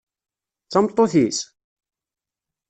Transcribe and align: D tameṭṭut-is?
D 0.65 0.69
tameṭṭut-is? 0.71 1.39